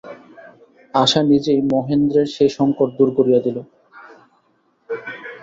আশা 0.93 1.21
নিজেই 1.23 1.61
মহেন্দ্রের 1.71 2.27
সে 2.27 2.45
সংকট 2.57 2.89
দূর 2.97 3.09
করিয়া 3.17 3.39
দিল। 3.45 3.57